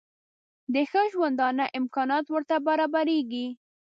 [0.73, 3.47] د ښه ژوندانه امکانات ورته برابرېږي.